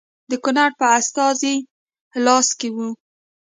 [0.29, 1.55] د ګورنر په استازي
[2.25, 2.87] لاس کې وه.